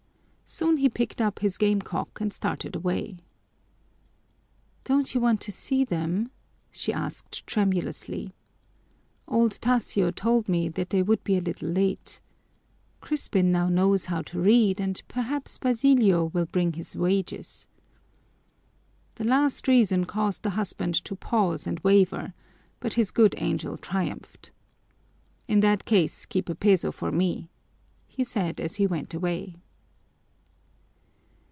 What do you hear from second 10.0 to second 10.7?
told me